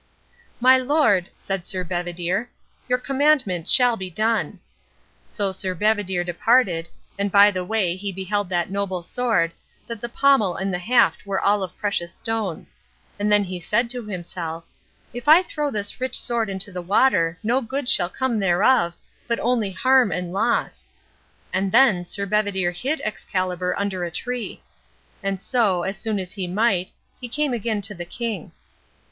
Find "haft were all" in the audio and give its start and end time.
10.79-11.61